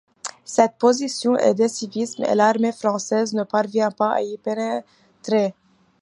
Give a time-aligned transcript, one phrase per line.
[0.45, 5.53] Cette position est décisive et l'armée française ne parvient pas à y pénétrer.